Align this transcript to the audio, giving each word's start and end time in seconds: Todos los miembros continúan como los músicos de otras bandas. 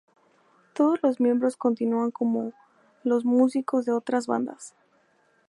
Todos 0.73 0.97
los 1.03 1.19
miembros 1.19 1.57
continúan 1.57 2.09
como 2.09 2.53
los 3.03 3.23
músicos 3.23 3.85
de 3.85 3.91
otras 3.91 4.25
bandas. 4.25 4.73